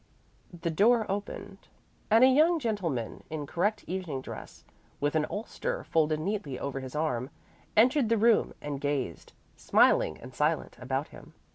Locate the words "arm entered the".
6.95-8.17